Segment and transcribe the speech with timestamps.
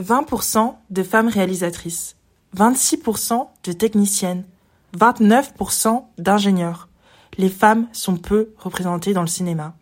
[0.00, 2.16] 20% de femmes réalisatrices,
[2.56, 4.44] 26% de techniciennes,
[4.98, 6.88] 29% d'ingénieurs.
[7.38, 9.74] Les femmes sont peu représentées dans le cinéma.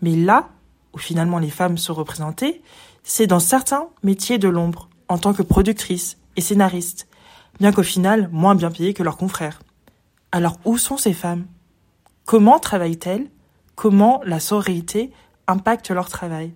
[0.00, 0.48] Mais là
[0.94, 2.62] où finalement les femmes sont représentées,
[3.02, 7.08] c'est dans certains métiers de l'ombre, en tant que productrices et scénaristes,
[7.58, 9.60] bien qu'au final moins bien payées que leurs confrères.
[10.32, 11.46] Alors où sont ces femmes?
[12.24, 13.30] Comment travaillent-elles?
[13.74, 15.12] Comment la sororité
[15.46, 16.52] impacte leur travail?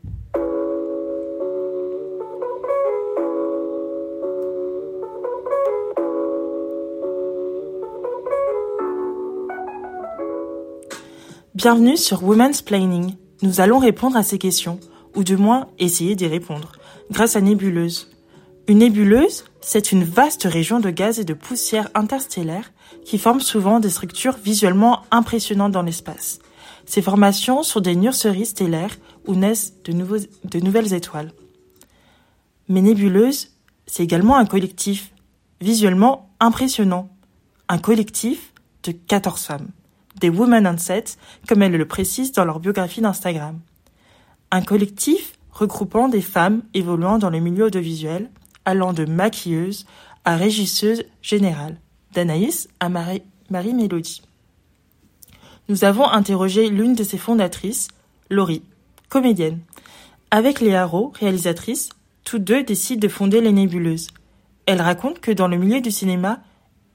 [11.62, 13.14] Bienvenue sur Women's Planning.
[13.43, 14.80] Nous allons répondre à ces questions,
[15.14, 16.72] ou du moins essayer d'y répondre,
[17.12, 18.11] grâce à Nébuleuse.
[18.66, 22.72] Une nébuleuse, c'est une vaste région de gaz et de poussière interstellaire
[23.04, 26.40] qui forment souvent des structures visuellement impressionnantes dans l'espace.
[26.84, 28.96] Ces formations sont des nurseries stellaires
[29.29, 31.31] où naissent de, de nouvelles étoiles.
[32.67, 33.53] Mais nébuleuse,
[33.86, 35.12] c'est également un collectif,
[35.61, 37.09] visuellement impressionnant.
[37.69, 39.69] Un collectif de 14 femmes
[40.23, 43.59] des Women on Set, comme elles le précisent dans leur biographie d'Instagram.
[44.53, 48.31] Un collectif regroupant des femmes évoluant dans le milieu audiovisuel,
[48.65, 49.84] allant de maquilleuse
[50.25, 51.77] à régisseuse générale,
[52.15, 54.23] d'Anaïs à Marie-Mélodie.
[55.69, 57.89] Nous avons interrogé l'une de ses fondatrices,
[58.31, 58.62] Laurie,
[59.09, 59.59] comédienne.
[60.31, 61.89] Avec Léa Rowe, réalisatrice,
[62.25, 64.09] tous deux décident de fonder les Nébuleuses.
[64.67, 66.41] Elle raconte que dans le milieu du cinéma,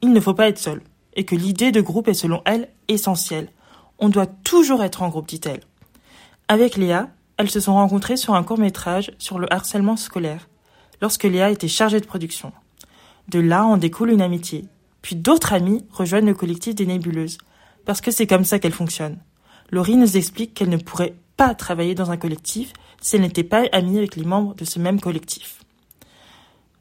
[0.02, 0.81] il ne faut pas être seul
[1.18, 3.50] et que l'idée de groupe est selon elle essentielle.
[4.00, 5.64] On doit toujours être en groupe, dit-elle.
[6.48, 10.48] Avec Léa, elles se sont rencontrées sur un court métrage sur le harcèlement scolaire,
[11.02, 12.54] lorsque Léa était chargée de production.
[13.28, 14.66] De là en découle une amitié.
[15.02, 17.40] Puis d'autres amis rejoignent le collectif des nébuleuses,
[17.86, 19.18] parce que c'est comme ça qu'elle fonctionne.
[19.72, 23.66] Laurie nous explique qu'elle ne pourrait pas travailler dans un collectif si elle n'était pas
[23.72, 25.60] amie avec les membres de ce même collectif.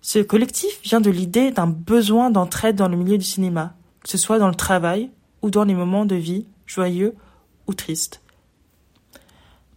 [0.03, 3.75] Ce collectif vient de l'idée d'un besoin d'entraide dans le milieu du cinéma,
[4.07, 5.11] que ce soit dans le travail
[5.43, 7.17] ou dans les moments de vie joyeux
[7.67, 8.23] ou tristes.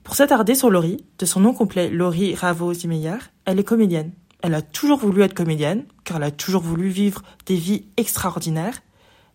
[0.03, 4.11] Pour s'attarder sur Laurie, de son nom complet Laurie Ravo Zimeyer, elle est comédienne.
[4.43, 8.83] Elle a toujours voulu être comédienne, car elle a toujours voulu vivre des vies extraordinaires.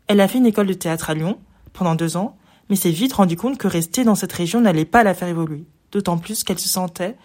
[0.07, 1.41] Elle a fait une école de théâtre à Lyon
[1.73, 2.39] pendant deux ans,
[2.71, 5.65] mais s'est vite rendu compte que rester dans cette région n'allait pas la faire évoluer.
[5.91, 7.17] D'autant plus qu'elle se sentait,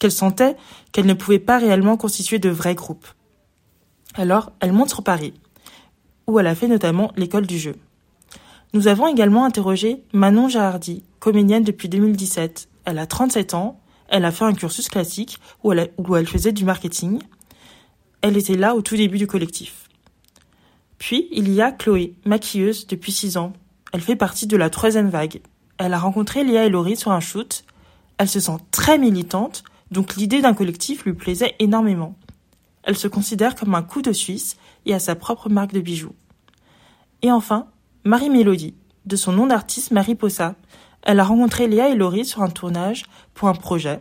[0.00, 0.56] qu'elle sentait
[0.90, 3.06] qu'elle ne pouvait pas réellement constituer de vrais groupes.
[4.14, 5.32] Alors, elle monte sur Paris,
[6.26, 7.74] où elle a fait notamment l'école du jeu.
[8.72, 12.68] Nous avons également interrogé Manon Jardy, comédienne depuis 2017.
[12.84, 16.52] Elle a 37 ans, elle a fait un cursus classique où elle, où elle faisait
[16.52, 17.20] du marketing.
[18.20, 19.88] Elle était là au tout début du collectif.
[20.98, 23.52] Puis il y a Chloé, maquilleuse depuis 6 ans.
[23.92, 25.40] Elle fait partie de la troisième vague.
[25.78, 27.64] Elle a rencontré Léa et Laurie sur un shoot.
[28.18, 32.16] Elle se sent très militante, donc l'idée d'un collectif lui plaisait énormément.
[32.84, 34.56] Elle se considère comme un coup de Suisse
[34.86, 36.14] et a sa propre marque de bijoux.
[37.22, 37.66] Et enfin,
[38.04, 38.74] Marie Mélodie,
[39.06, 40.54] de son nom d'artiste Marie Possa.
[41.02, 44.00] Elle a rencontré Léa et Laurie sur un tournage pour un projet.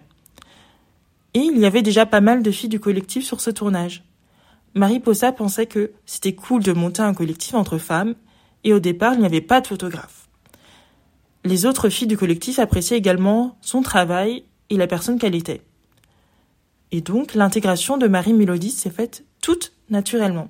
[1.34, 4.04] Et il y avait déjà pas mal de filles du collectif sur ce tournage.
[4.76, 8.16] Marie Possa pensait que c'était cool de monter un collectif entre femmes,
[8.64, 10.28] et au départ, il n'y avait pas de photographe.
[11.44, 15.62] Les autres filles du collectif appréciaient également son travail et la personne qu'elle était.
[16.94, 20.48] Et donc, l'intégration de Marie Mélodie s'est faite toute naturellement.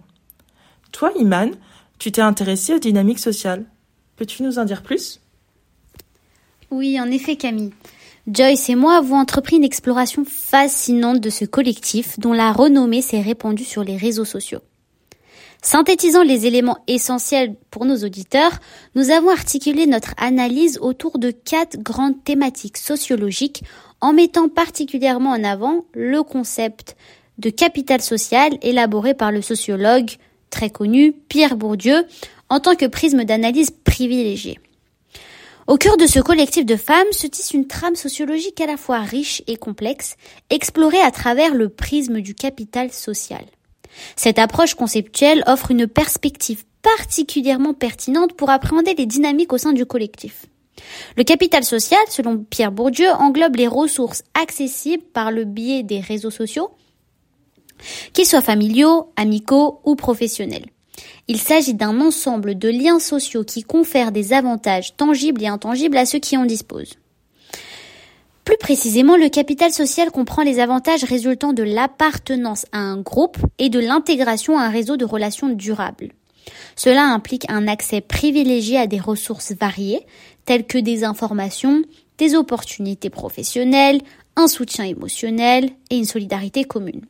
[0.92, 1.52] Toi, Iman,
[2.00, 3.64] tu t'es intéressée aux dynamiques sociales.
[4.18, 5.22] Peux-tu nous en dire plus?
[6.70, 7.72] Oui, en effet, Camille.
[8.28, 13.22] Joyce et moi avons entrepris une exploration fascinante de ce collectif dont la renommée s'est
[13.22, 14.62] répandue sur les réseaux sociaux.
[15.62, 18.52] Synthétisant les éléments essentiels pour nos auditeurs,
[18.96, 23.64] nous avons articulé notre analyse autour de quatre grandes thématiques sociologiques
[24.04, 26.98] en mettant particulièrement en avant le concept
[27.38, 30.12] de capital social élaboré par le sociologue
[30.50, 32.06] très connu Pierre Bourdieu
[32.50, 34.60] en tant que prisme d'analyse privilégié.
[35.68, 39.00] Au cœur de ce collectif de femmes se tisse une trame sociologique à la fois
[39.00, 40.18] riche et complexe,
[40.50, 43.46] explorée à travers le prisme du capital social.
[44.18, 49.86] Cette approche conceptuelle offre une perspective particulièrement pertinente pour appréhender les dynamiques au sein du
[49.86, 50.48] collectif.
[51.18, 56.32] Le capital social, selon Pierre Bourdieu, englobe les ressources accessibles par le biais des réseaux
[56.32, 56.72] sociaux,
[58.14, 60.66] qu'ils soient familiaux, amicaux ou professionnels.
[61.28, 66.06] Il s'agit d'un ensemble de liens sociaux qui confèrent des avantages tangibles et intangibles à
[66.06, 66.98] ceux qui en disposent.
[68.46, 73.70] Plus précisément, le capital social comprend les avantages résultant de l'appartenance à un groupe et
[73.70, 76.12] de l'intégration à un réseau de relations durables.
[76.76, 80.06] Cela implique un accès privilégié à des ressources variées,
[80.46, 81.84] telles que des informations,
[82.18, 84.02] des opportunités professionnelles,
[84.36, 87.06] un soutien émotionnel et une solidarité commune.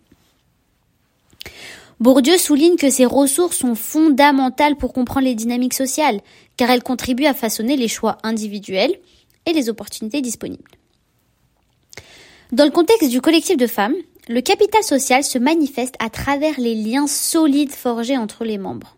[2.00, 6.21] Bourdieu souligne que ces ressources sont fondamentales pour comprendre les dynamiques sociales,
[6.57, 8.95] car elles contribuent à façonner les choix individuels
[9.45, 10.71] et les opportunités disponibles.
[12.51, 13.95] Dans le contexte du collectif de femmes,
[14.27, 18.97] le capital social se manifeste à travers les liens solides forgés entre les membres.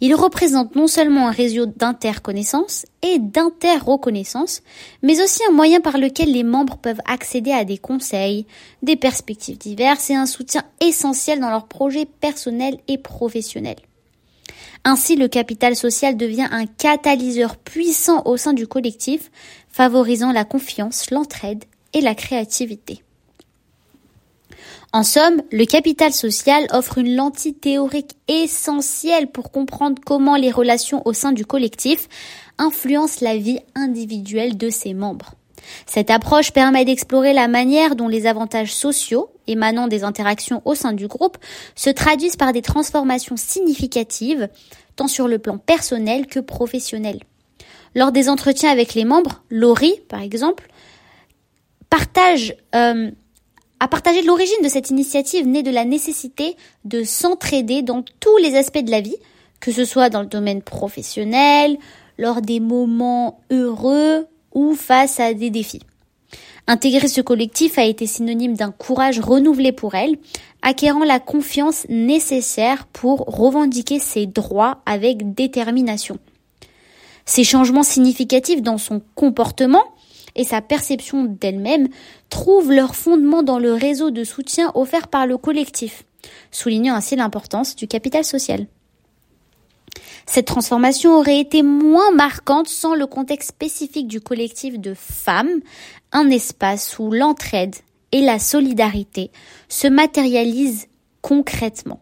[0.00, 4.62] Il représente non seulement un réseau d'interconnaissance et d'interreconnaissance,
[5.02, 8.46] mais aussi un moyen par lequel les membres peuvent accéder à des conseils,
[8.82, 13.80] des perspectives diverses et un soutien essentiel dans leurs projets personnels et professionnels.
[14.84, 19.30] Ainsi, le capital social devient un catalyseur puissant au sein du collectif,
[19.68, 23.02] favorisant la confiance, l'entraide et la créativité.
[24.92, 31.06] En somme, le capital social offre une lentille théorique essentielle pour comprendre comment les relations
[31.06, 32.08] au sein du collectif
[32.56, 35.34] influencent la vie individuelle de ses membres.
[35.86, 40.94] Cette approche permet d'explorer la manière dont les avantages sociaux émanant des interactions au sein
[40.94, 41.36] du groupe
[41.74, 44.48] se traduisent par des transformations significatives,
[44.96, 47.20] tant sur le plan personnel que professionnel.
[47.94, 50.68] Lors des entretiens avec les membres, Laurie, par exemple,
[51.90, 53.10] partage, euh,
[53.80, 58.56] a partagé l'origine de cette initiative née de la nécessité de s'entraider dans tous les
[58.56, 59.16] aspects de la vie,
[59.60, 61.78] que ce soit dans le domaine professionnel,
[62.18, 65.82] lors des moments heureux ou face à des défis.
[66.66, 70.16] Intégrer ce collectif a été synonyme d'un courage renouvelé pour elle,
[70.60, 76.18] acquérant la confiance nécessaire pour revendiquer ses droits avec détermination.
[77.24, 79.84] Ces changements significatifs dans son comportement
[80.38, 81.88] et sa perception d'elle-même
[82.30, 86.04] trouvent leur fondement dans le réseau de soutien offert par le collectif,
[86.50, 88.66] soulignant ainsi l'importance du capital social.
[90.26, 95.60] Cette transformation aurait été moins marquante sans le contexte spécifique du collectif de femmes,
[96.12, 97.74] un espace où l'entraide
[98.12, 99.30] et la solidarité
[99.68, 100.86] se matérialisent
[101.20, 102.00] concrètement.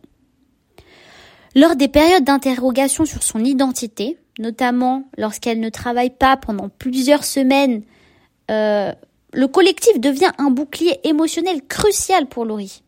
[1.55, 7.83] Lors des périodes d'interrogation sur son identité, notamment lorsqu'elle ne travaille pas pendant plusieurs semaines
[8.51, 8.93] euh,
[9.33, 12.83] le collectif devient un bouclier émotionnel crucial pour Laurie.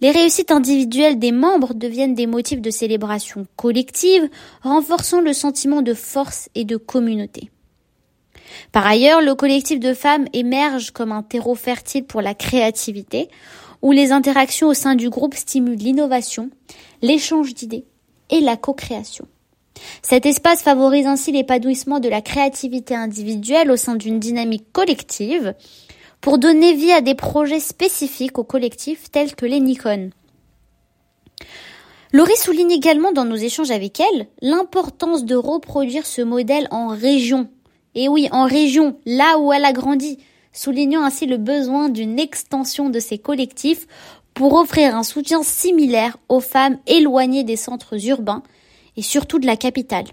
[0.00, 4.28] Les réussites individuelles des membres deviennent des motifs de célébration collective,
[4.62, 7.50] renforçant le sentiment de force et de communauté.
[8.72, 13.28] Par ailleurs, le collectif de femmes émerge comme un terreau fertile pour la créativité,
[13.82, 16.50] où les interactions au sein du groupe stimulent l'innovation,
[17.00, 17.84] l'échange d'idées
[18.30, 19.26] et la co-création.
[20.02, 25.54] Cet espace favorise ainsi l'épanouissement de la créativité individuelle au sein d'une dynamique collective
[26.20, 30.10] pour donner vie à des projets spécifiques au collectif tels que les Nikon.
[32.12, 37.48] Laurie souligne également dans nos échanges avec elle l'importance de reproduire ce modèle en région.
[37.94, 40.18] Et oui, en région, là où elle a grandi,
[40.52, 43.86] soulignant ainsi le besoin d'une extension de ces collectifs
[44.34, 48.42] pour offrir un soutien similaire aux femmes éloignées des centres urbains
[48.96, 50.06] et surtout de la capitale.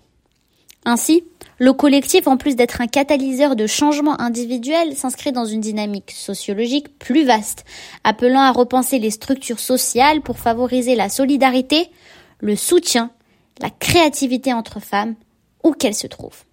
[0.86, 1.24] Ainsi,
[1.60, 6.98] le collectif, en plus d'être un catalyseur de changement individuel, s'inscrit dans une dynamique sociologique
[7.00, 7.66] plus vaste,
[8.04, 11.90] appelant à repenser les structures sociales pour favoriser la solidarité,
[12.40, 13.12] le soutien,
[13.60, 15.16] la créativité entre femmes,
[15.64, 16.46] où qu'elles se trouvent.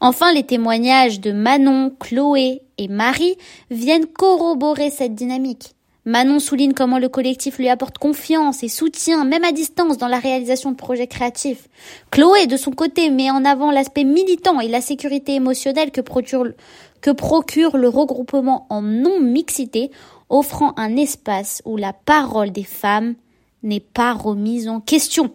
[0.00, 3.36] Enfin, les témoignages de Manon, Chloé et Marie
[3.70, 5.74] viennent corroborer cette dynamique.
[6.10, 10.18] Manon souligne comment le collectif lui apporte confiance et soutien, même à distance, dans la
[10.18, 11.68] réalisation de projets créatifs.
[12.10, 17.76] Chloé, de son côté, met en avant l'aspect militant et la sécurité émotionnelle que procure,
[17.76, 19.92] le regroupement en non-mixité,
[20.28, 23.14] offrant un espace où la parole des femmes
[23.62, 25.30] n'est pas remise en question,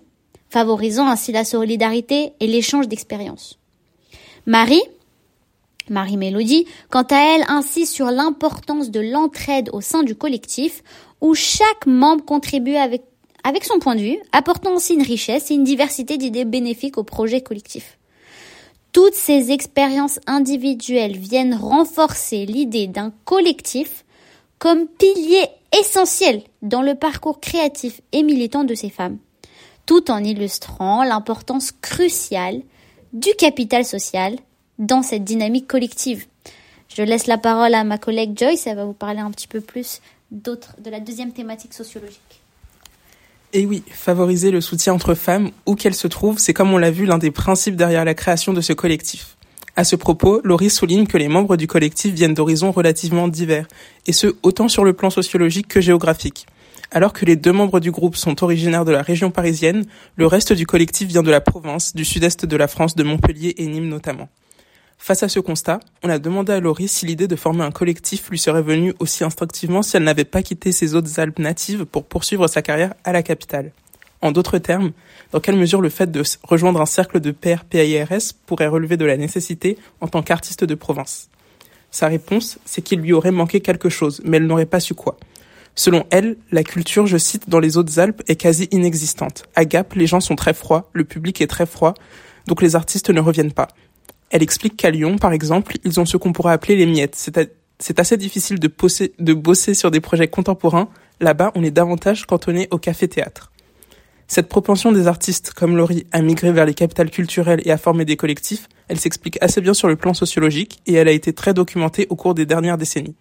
[0.50, 3.60] favorisant ainsi la solidarité et l'échange d'expériences.
[4.46, 4.84] Marie,
[5.89, 10.84] Marie-Mélodie, quant à elle, insiste sur l'importance de l'entraide au sein du collectif,
[11.22, 13.04] où chaque membre contribue avec,
[13.44, 17.04] avec son point de vue, apportant aussi une richesse et une diversité d'idées bénéfiques au
[17.04, 17.98] projet collectif.
[18.92, 24.06] Toutes ces expériences individuelles viennent renforcer l'idée d'un collectif
[24.58, 25.46] comme pilier
[25.77, 29.18] essentiel dans le parcours créatif et militant de ces femmes,
[29.86, 32.62] tout en illustrant l'importance cruciale
[33.12, 34.38] du capital social
[34.79, 36.25] dans cette dynamique collective.
[36.89, 39.62] Je laisse la parole à ma collègue Joyce, elle va vous parler un petit peu
[39.62, 40.01] plus
[40.32, 42.41] d'autres, de la deuxième thématique sociologique.
[43.53, 46.91] Et oui, favoriser le soutien entre femmes, où qu'elles se trouvent, c'est comme on l'a
[46.91, 49.38] vu l'un des principes derrière la création de ce collectif.
[49.77, 53.67] À ce propos, Laurie souligne que les membres du collectif viennent d'horizons relativement divers,
[54.08, 56.48] et ce, autant sur le plan sociologique que géographique.
[56.91, 60.53] Alors que les deux membres du groupe sont originaires de la région parisienne, le reste
[60.53, 63.89] du collectif vient de la Provence, du sud-est de la France, de Montpellier et Nîmes
[63.89, 64.29] notamment.
[64.98, 68.30] Face à ce constat, on a demandé à Laurie si l'idée de former un collectif
[68.30, 72.06] lui serait venue aussi instinctivement si elle n'avait pas quitté ses autres Alpes natives pour
[72.06, 73.72] poursuivre sa carrière à la capitale.
[74.22, 74.92] En d'autres termes,
[75.32, 79.06] dans quelle mesure le fait de rejoindre un cercle de pairs PIRS pourrait relever de
[79.06, 81.30] la nécessité en tant qu'artiste de province?
[81.92, 85.18] Sa réponse, c'est qu'il lui aurait manqué quelque chose, mais elle n'aurait pas su quoi.
[85.75, 89.44] Selon elle, la culture, je cite, dans les autres Alpes est quasi inexistante.
[89.56, 91.94] À Gap, les gens sont très froids, le public est très froid,
[92.48, 93.68] donc les artistes ne reviennent pas.
[94.36, 97.15] Elle explique qu'à Lyon, par exemple, ils ont ce qu'on pourrait appeler les miettes.
[97.80, 100.89] C'est assez difficile de, bosser sur des projets contemporains.
[101.22, 103.54] Là-bas, on est davantage cantonné au café-théâtre.
[104.27, 108.04] Cette propension des artistes comme Laurie à migrer vers les capitales culturelles et à former
[108.04, 111.54] des collectifs, elle s'explique assez bien sur le plan sociologique et elle a été très
[111.54, 113.15] documentée au cours des dernières décennies.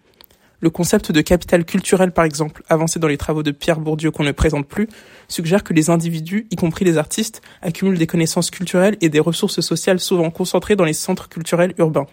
[0.61, 4.23] Le concept de capital culturel, par exemple, avancé dans les travaux de Pierre Bourdieu qu'on
[4.23, 4.87] ne présente plus,
[5.27, 9.59] suggère que les individus, y compris les artistes, accumulent des connaissances culturelles et des ressources
[9.61, 12.07] sociales souvent concentrées dans les centres culturels urbains.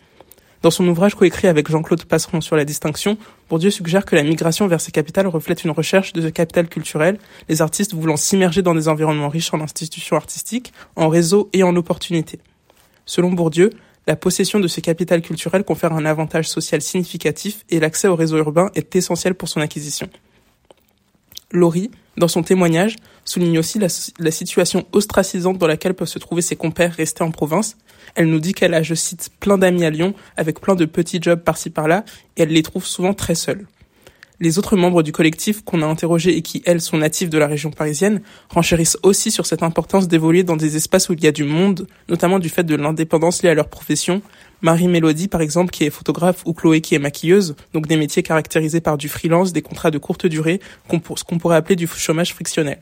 [0.62, 3.18] Dans son ouvrage coécrit avec Jean-Claude Passeron sur la distinction,
[3.48, 7.18] Bourdieu suggère que la migration vers ces capitales reflète une recherche de ce capital culturel,
[7.48, 11.74] les artistes voulant s'immerger dans des environnements riches en institutions artistiques, en réseaux et en
[11.74, 12.38] opportunités.
[13.06, 13.70] Selon Bourdieu,
[14.06, 18.38] la possession de ce capital culturel confère un avantage social significatif et l'accès au réseau
[18.38, 20.08] urbain est essentiel pour son acquisition.
[21.52, 26.56] Laurie, dans son témoignage, souligne aussi la, situation ostracisante dans laquelle peuvent se trouver ses
[26.56, 27.76] compères restés en province.
[28.14, 31.22] Elle nous dit qu'elle a, je cite, plein d'amis à Lyon, avec plein de petits
[31.22, 32.04] jobs par-ci par-là,
[32.36, 33.66] et elle les trouve souvent très seuls.
[34.42, 37.46] Les autres membres du collectif qu'on a interrogés et qui, elles, sont natifs de la
[37.46, 41.30] région parisienne, renchérissent aussi sur cette importance d'évoluer dans des espaces où il y a
[41.30, 44.20] du monde, notamment du fait de l'indépendance liée à leur profession.
[44.60, 48.24] Marie Mélodie, par exemple, qui est photographe, ou Chloé qui est maquilleuse, donc des métiers
[48.24, 50.58] caractérisés par du freelance, des contrats de courte durée,
[50.90, 52.80] ce qu'on pourrait appeler du chômage frictionnel.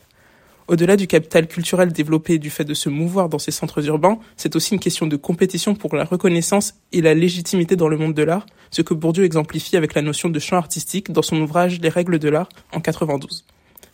[0.70, 4.54] Au-delà du capital culturel développé du fait de se mouvoir dans ces centres urbains, c'est
[4.54, 8.22] aussi une question de compétition pour la reconnaissance et la légitimité dans le monde de
[8.22, 11.88] l'art, ce que Bourdieu exemplifie avec la notion de champ artistique dans son ouvrage Les
[11.88, 13.44] règles de l'art en 92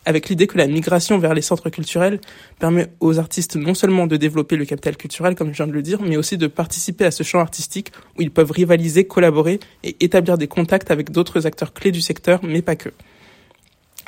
[0.05, 2.21] avec l'idée que la migration vers les centres culturels
[2.59, 5.81] permet aux artistes non seulement de développer le capital culturel, comme je viens de le
[5.81, 9.97] dire, mais aussi de participer à ce champ artistique où ils peuvent rivaliser, collaborer et
[9.99, 12.89] établir des contacts avec d'autres acteurs clés du secteur, mais pas que.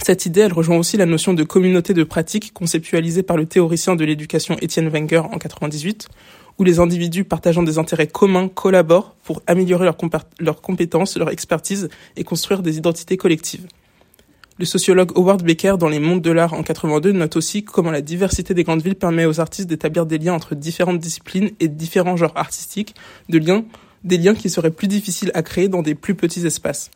[0.10, 3.96] Cette idée, elle rejoint aussi la notion de communauté de pratique conceptualisée par le théoricien
[3.96, 6.10] de l'éducation Étienne Wenger en 98,
[6.58, 9.88] où les individus partageant des intérêts communs collaborent pour améliorer
[10.39, 13.68] leurs compétences, leur expertise et construire des identités collectives.
[14.58, 18.01] Le sociologue Howard Becker, dans Les Mondes de l'Art en 82, note aussi comment la
[18.01, 22.18] diversité des grandes villes permet aux artistes d'établir des liens entre différentes disciplines et différents
[22.18, 22.96] genres artistiques,
[23.30, 23.39] des
[24.18, 26.89] liens qui seraient plus difficiles à créer dans des plus petits espaces.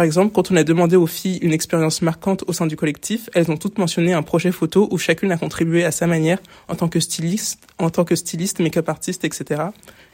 [0.00, 3.28] Par exemple, quand on a demandé aux filles une expérience marquante au sein du collectif,
[3.34, 6.38] elles ont toutes mentionné un projet photo où chacune a contribué à sa manière
[6.68, 7.90] en tant que styliste, en
[8.62, 9.60] make-up artiste, etc.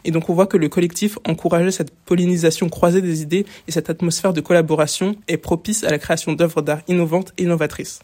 [0.05, 3.89] Et donc on voit que le collectif encourageait cette pollinisation croisée des idées et cette
[3.89, 8.01] atmosphère de collaboration est propice à la création d'œuvres d'art innovantes et innovatrices.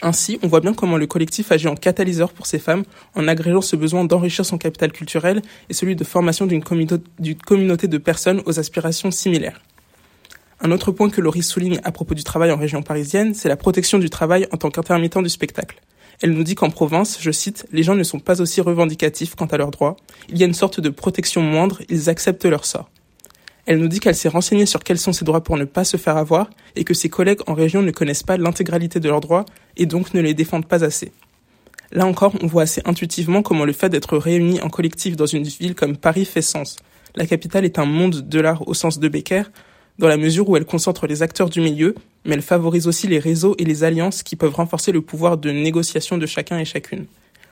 [0.00, 2.84] Ainsi, on voit bien comment le collectif agit en catalyseur pour ces femmes
[3.16, 7.98] en agrégeant ce besoin d'enrichir son capital culturel et celui de formation d'une communauté de
[7.98, 9.60] personnes aux aspirations similaires.
[10.60, 13.56] Un autre point que Laurie souligne à propos du travail en région parisienne, c'est la
[13.56, 15.80] protection du travail en tant qu'intermittent du spectacle.
[16.20, 19.46] Elle nous dit qu'en province, je cite, les gens ne sont pas aussi revendicatifs quant
[19.46, 19.96] à leurs droits.
[20.28, 22.90] Il y a une sorte de protection moindre, ils acceptent leur sort.
[23.66, 25.96] Elle nous dit qu'elle s'est renseignée sur quels sont ses droits pour ne pas se
[25.96, 29.44] faire avoir et que ses collègues en région ne connaissent pas l'intégralité de leurs droits
[29.76, 31.12] et donc ne les défendent pas assez.
[31.92, 35.44] Là encore, on voit assez intuitivement comment le fait d'être réunis en collectif dans une
[35.44, 36.76] ville comme Paris fait sens.
[37.14, 39.44] La capitale est un monde de l'art au sens de Becker,
[39.98, 43.18] dans la mesure où elle concentre les acteurs du milieu, mais elle favorise aussi les
[43.18, 47.06] réseaux et les alliances qui peuvent renforcer le pouvoir de négociation de chacun et chacune.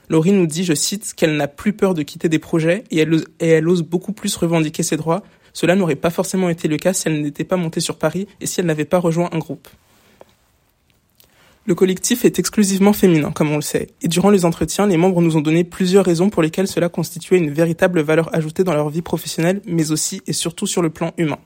[0.09, 3.25] Laurie nous dit, je cite, qu'elle n'a plus peur de quitter des projets et elle,
[3.41, 5.25] et elle ose beaucoup plus revendiquer ses droits.
[5.53, 8.47] Cela n'aurait pas forcément été le cas si elle n'était pas montée sur Paris et
[8.47, 9.69] si elle n'avait pas rejoint un groupe.
[11.65, 15.21] Le collectif est exclusivement féminin, comme on le sait, et durant les entretiens, les membres
[15.21, 18.89] nous ont donné plusieurs raisons pour lesquelles cela constituait une véritable valeur ajoutée dans leur
[18.89, 21.39] vie professionnelle, mais aussi et surtout sur le plan humain.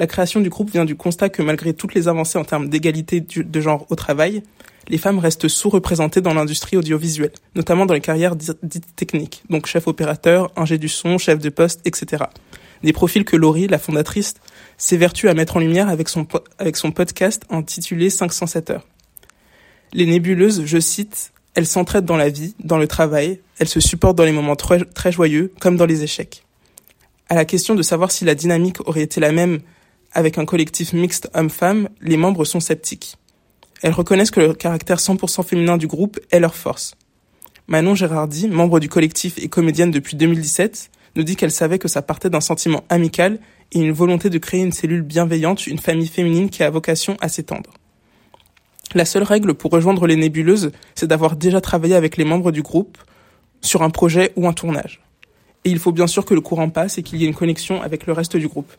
[0.00, 3.20] La création du groupe vient du constat que malgré toutes les avancées en termes d'égalité
[3.20, 4.42] de genre au travail,
[4.88, 9.86] les femmes restent sous-représentées dans l'industrie audiovisuelle, notamment dans les carrières dites techniques, donc chef
[9.86, 12.24] opérateur, ingé du son, chef de poste, etc.
[12.82, 14.36] Des profils que Laurie, la fondatrice,
[14.78, 18.86] s'évertue à mettre en lumière avec son, podcast intitulé 507 heures.
[19.92, 24.16] Les nébuleuses, je cite, elles s'entraident dans la vie, dans le travail, elles se supportent
[24.16, 26.46] dans les moments très, très joyeux, comme dans les échecs.
[27.28, 29.60] À la question de savoir si la dynamique aurait été la même
[30.12, 33.16] avec un collectif mixte homme-femme, les membres sont sceptiques.
[33.82, 36.94] Elles reconnaissent que le caractère 100% féminin du groupe est leur force.
[37.68, 42.02] Manon Gérardi, membre du collectif et comédienne depuis 2017, nous dit qu'elle savait que ça
[42.02, 43.38] partait d'un sentiment amical
[43.72, 47.28] et une volonté de créer une cellule bienveillante, une famille féminine qui a vocation à
[47.28, 47.70] s'étendre.
[48.94, 52.62] La seule règle pour rejoindre les nébuleuses, c'est d'avoir déjà travaillé avec les membres du
[52.62, 52.98] groupe
[53.60, 55.00] sur un projet ou un tournage.
[55.64, 57.82] Et il faut bien sûr que le courant passe et qu'il y ait une connexion
[57.82, 58.72] avec le reste du groupe.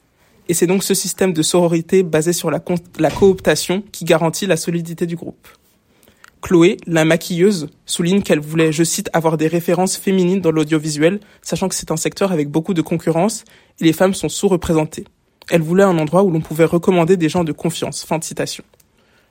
[0.48, 5.06] Et c'est donc ce système de sororité basé sur la, cooptation qui garantit la solidité
[5.06, 5.48] du groupe.
[6.42, 11.70] Chloé, la maquilleuse, souligne qu'elle voulait, je cite, avoir des références féminines dans l'audiovisuel, sachant
[11.70, 13.44] que c'est un secteur avec beaucoup de concurrence
[13.80, 15.06] et les femmes sont sous-représentées.
[15.50, 18.04] Elle voulait un endroit où l'on pouvait recommander des gens de confiance.
[18.04, 18.64] Fin de citation.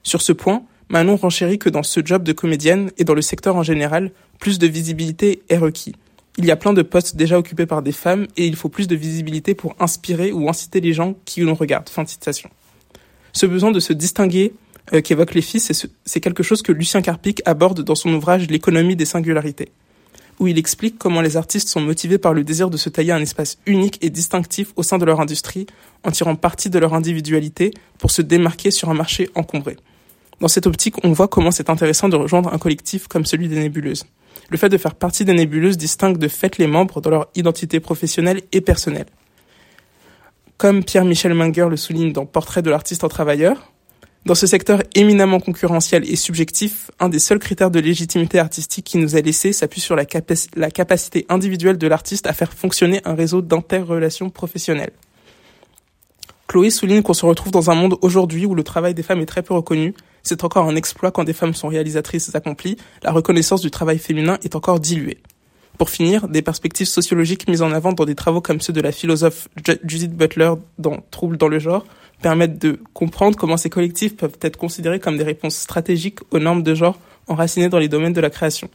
[0.03, 3.57] Sur ce point, Manon renchérit que dans ce job de comédienne et dans le secteur
[3.57, 5.95] en général, plus de visibilité est requis.
[6.41, 8.89] Il y a plein de postes déjà occupés par des femmes et il faut plus
[8.89, 11.91] de visibilité pour inspirer ou inciter les gens qui nous regardent.
[11.91, 12.49] Fin citation.
[13.35, 14.55] Ce besoin de se distinguer
[14.95, 18.97] euh, qu'évoquent les filles, c'est quelque chose que Lucien Carpic aborde dans son ouvrage L'économie
[18.97, 19.69] des singularités,
[20.39, 23.21] où il explique comment les artistes sont motivés par le désir de se tailler un
[23.21, 25.67] espace unique et distinctif au sein de leur industrie,
[26.05, 29.77] en tirant parti de leur individualité pour se démarquer sur un marché encombré.
[30.41, 33.57] Dans cette optique, on voit comment c'est intéressant de rejoindre un collectif comme celui des
[33.57, 34.07] nébuleuses.
[34.51, 37.81] Le fait de faire partie des nébuleuses distingue de fait les membres dans leur identité
[37.81, 39.07] professionnelle et personnelle.
[40.59, 43.73] Comme Pierre-Michel Menger le souligne dans Portrait de l'artiste en travailleur,
[44.27, 48.99] dans ce secteur éminemment concurrentiel et subjectif, un des seuls critères de légitimité artistique qui
[48.99, 50.05] nous est laissé s'appuie sur la,
[50.57, 54.93] la, capacité individuelle de l'artiste à faire fonctionner un réseau d'interrelations professionnelles.
[56.49, 59.27] Chloé souligne qu'on se retrouve dans un monde aujourd'hui où le travail des femmes est
[59.27, 59.95] très peu reconnu.
[60.23, 62.77] C'est encore un exploit quand des femmes sont réalisatrices accomplies.
[63.03, 65.19] La reconnaissance du travail féminin est encore diluée.
[65.79, 68.93] Pour finir, des perspectives sociologiques mises en avant dans des travaux comme ceux de la
[68.93, 69.49] philosophe
[69.85, 71.87] Judith Butler dans Troubles dans le genre
[72.21, 76.63] permettent de comprendre comment ces collectifs peuvent être considérés comme des réponses stratégiques aux normes
[76.63, 76.99] de genre
[77.29, 78.69] enracinées dans les domaines de la création.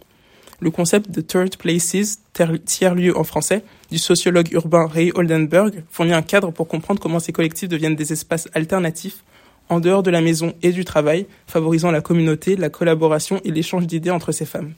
[0.62, 2.22] Le concept de third places,
[2.66, 7.34] tiers-lieu en français, du sociologue urbain Ray Oldenburg fournit un cadre pour comprendre comment ces
[7.34, 9.24] collectifs deviennent des espaces alternatifs
[9.70, 13.88] en dehors de la maison et du travail, favorisant la communauté, la collaboration et l'échange
[13.88, 14.74] d'idées entre ces femmes.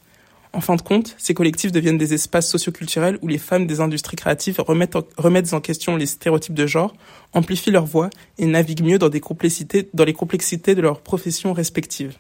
[0.53, 4.16] En fin de compte, ces collectifs deviennent des espaces socioculturels où les femmes des industries
[4.16, 6.96] créatives remettent en, question les stéréotypes de genre,
[7.33, 12.18] amplifient leur voix et naviguent mieux dans les complexités de leurs professions respectives.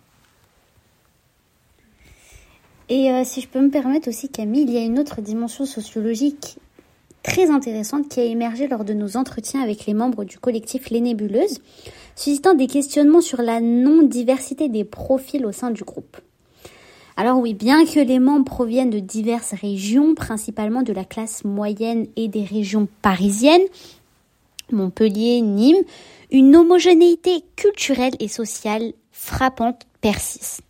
[2.89, 5.65] Et euh, si je peux me permettre aussi, Camille, il y a une autre dimension
[5.65, 6.57] sociologique
[7.23, 11.01] très intéressante qui a émergé lors de nos entretiens avec les membres du collectif Les
[11.01, 11.59] Nébuleuses,
[12.15, 16.17] suscitant des questionnements sur la non-diversité des profils au sein du groupe.
[17.15, 22.07] Alors oui, bien que les membres proviennent de diverses régions, principalement de la classe moyenne
[22.15, 23.65] et des régions parisiennes,
[24.71, 25.83] Montpellier, Nîmes,
[26.31, 30.63] une homogénéité culturelle et sociale frappante persiste.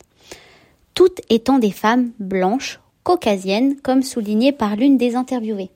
[0.93, 5.69] Toutes étant des femmes blanches, caucasiennes, comme souligné par l'une des interviewées.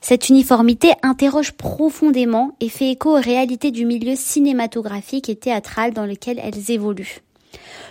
[0.00, 6.06] Cette uniformité interroge profondément et fait écho aux réalités du milieu cinématographique et théâtral dans
[6.06, 7.20] lequel elles évoluent.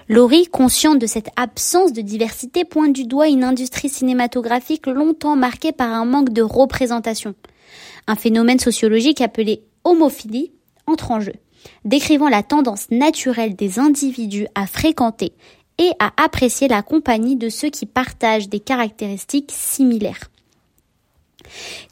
[0.07, 5.71] Laurie, consciente de cette absence de diversité, pointe du doigt une industrie cinématographique longtemps marquée
[5.71, 7.35] par un manque de représentation.
[8.07, 10.51] Un phénomène sociologique appelé homophilie
[10.87, 11.33] entre en jeu,
[11.85, 15.33] décrivant la tendance naturelle des individus à fréquenter
[15.77, 20.29] et à apprécier la compagnie de ceux qui partagent des caractéristiques similaires.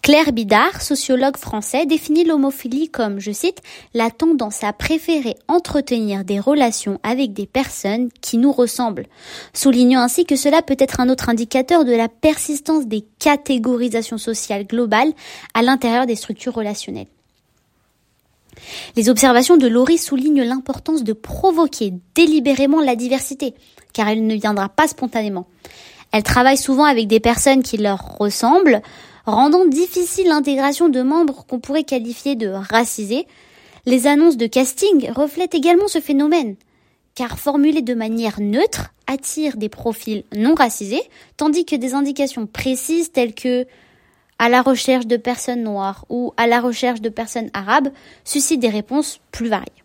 [0.07, 3.61] Claire Bidard, sociologue français, définit l'homophilie comme, je cite,
[3.93, 9.07] la tendance à préférer entretenir des relations avec des personnes qui nous ressemblent,
[9.51, 14.65] soulignant ainsi que cela peut être un autre indicateur de la persistance des catégorisations sociales
[14.65, 15.11] globales
[15.53, 17.07] à l'intérieur des structures relationnelles.
[18.95, 23.55] Les observations de Laurie soulignent l'importance de provoquer délibérément la diversité,
[23.91, 25.47] car elle ne viendra pas spontanément.
[26.13, 28.81] Elle travaille souvent avec des personnes qui leur ressemblent,
[29.27, 33.27] rendant difficile l'intégration de membres qu'on pourrait qualifier de racisés.
[33.85, 36.55] Les annonces de casting reflètent également ce phénomène,
[37.13, 41.03] car formulées de manière neutre attirent des profils non racisés,
[41.35, 43.65] tandis que des indications précises telles que
[44.39, 47.89] à la recherche de personnes noires ou à la recherche de personnes arabes
[48.23, 49.83] suscitent des réponses plus variées.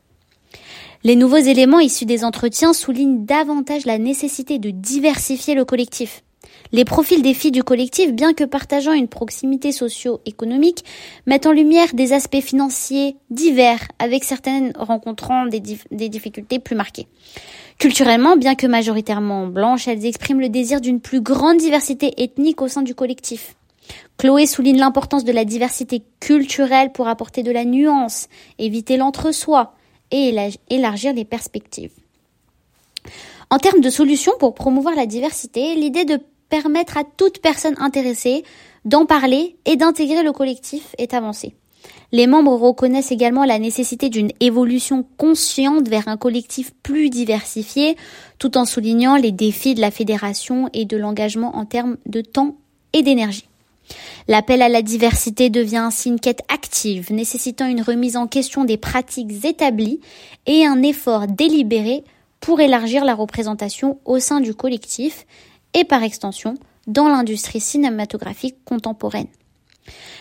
[1.04, 6.22] Les nouveaux éléments issus des entretiens soulignent davantage la nécessité de diversifier le collectif.
[6.74, 10.84] Les profils des filles du collectif, bien que partageant une proximité socio-économique,
[11.26, 15.60] mettent en lumière des aspects financiers divers, avec certaines rencontrant des,
[16.08, 17.08] difficultés plus marquées.
[17.78, 22.68] Culturellement, bien que majoritairement blanches, elles expriment le désir d'une plus grande diversité ethnique au
[22.68, 23.54] sein du collectif.
[24.16, 29.74] Chloé souligne l'importance de la diversité culturelle pour apporter de la nuance, éviter l'entre-soi
[30.10, 30.34] et
[30.70, 31.92] élargir les perspectives.
[33.50, 36.18] En termes de solutions pour promouvoir la diversité, l'idée de
[36.52, 38.44] permettre à toute personne intéressée
[38.84, 41.54] d'en parler et d'intégrer le collectif est avancée.
[42.12, 47.96] Les membres reconnaissent également la nécessité d'une évolution consciente vers un collectif plus diversifié,
[48.38, 52.56] tout en soulignant les défis de la fédération et de l'engagement en termes de temps
[52.92, 53.48] et d'énergie.
[54.28, 58.76] L'appel à la diversité devient ainsi une quête active, nécessitant une remise en question des
[58.76, 60.00] pratiques établies
[60.44, 62.04] et un effort délibéré
[62.40, 65.24] pour élargir la représentation au sein du collectif
[65.74, 66.54] et par extension
[66.86, 69.28] dans l'industrie cinématographique contemporaine.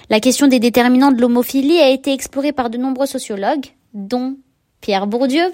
[0.09, 4.37] La question des déterminants de l'homophilie a été explorée par de nombreux sociologues, dont
[4.81, 5.51] Pierre Bourdieu,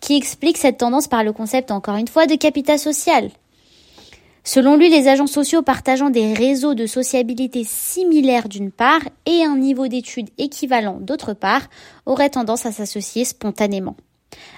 [0.00, 3.30] qui explique cette tendance par le concept, encore une fois, de capital social.
[4.44, 9.56] Selon lui, les agents sociaux partageant des réseaux de sociabilité similaires d'une part et un
[9.56, 11.68] niveau d'études équivalent d'autre part
[12.06, 13.96] auraient tendance à s'associer spontanément.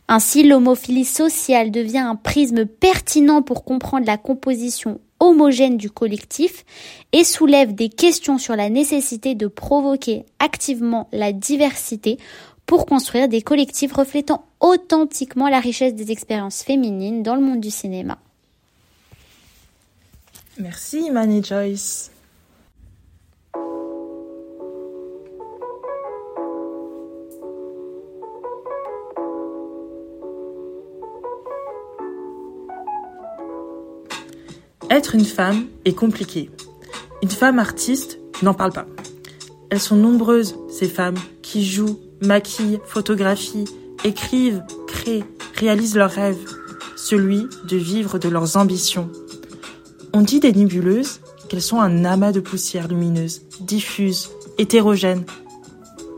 [0.08, 6.64] Ainsi, l'homophilie sociale devient un prisme pertinent pour comprendre la composition homogène du collectif
[7.12, 12.18] et soulève des questions sur la nécessité de provoquer activement la diversité
[12.66, 17.70] pour construire des collectifs reflétant authentiquement la richesse des expériences féminines dans le monde du
[17.70, 18.18] cinéma.
[20.58, 22.10] Merci Imani Joyce.
[34.94, 36.52] Être une femme est compliqué.
[37.20, 38.87] Une femme artiste n'en parle pas.
[39.68, 43.64] Elles sont nombreuses, ces femmes, qui jouent, maquillent, photographient,
[44.04, 45.24] écrivent, créent,
[45.57, 46.38] réalisent leurs rêves,
[46.94, 49.11] celui de vivre de leurs ambitions.
[50.12, 55.24] On dit des nébuleuses qu'elles sont un amas de poussière lumineuse, diffuse, hétérogène.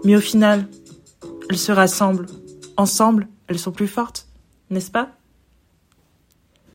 [0.05, 0.69] Mais au final,
[1.49, 2.27] elles se rassemblent.
[2.77, 4.27] Ensemble, elles sont plus fortes,
[4.69, 5.17] n'est-ce pas?